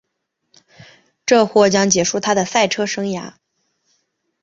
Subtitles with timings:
[1.27, 3.35] 这或将结束她的赛车生涯。